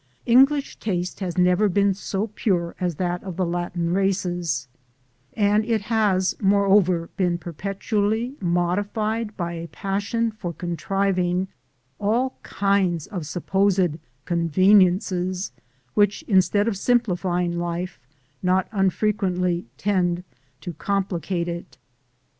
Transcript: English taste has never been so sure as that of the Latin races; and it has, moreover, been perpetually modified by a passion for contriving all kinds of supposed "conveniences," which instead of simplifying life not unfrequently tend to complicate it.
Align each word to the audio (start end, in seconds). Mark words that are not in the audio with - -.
English 0.25 0.77
taste 0.77 1.19
has 1.19 1.37
never 1.37 1.69
been 1.69 1.93
so 1.93 2.31
sure 2.35 2.75
as 2.79 2.95
that 2.95 3.21
of 3.23 3.35
the 3.37 3.45
Latin 3.45 3.93
races; 3.93 4.67
and 5.37 5.63
it 5.63 5.81
has, 5.83 6.33
moreover, 6.41 7.11
been 7.17 7.37
perpetually 7.37 8.35
modified 8.41 9.37
by 9.37 9.53
a 9.53 9.67
passion 9.67 10.31
for 10.31 10.53
contriving 10.53 11.49
all 11.99 12.39
kinds 12.41 13.05
of 13.05 13.27
supposed 13.27 13.99
"conveniences," 14.25 15.51
which 15.93 16.23
instead 16.23 16.67
of 16.67 16.75
simplifying 16.75 17.59
life 17.59 17.99
not 18.41 18.67
unfrequently 18.71 19.67
tend 19.77 20.23
to 20.61 20.73
complicate 20.73 21.47
it. 21.47 21.77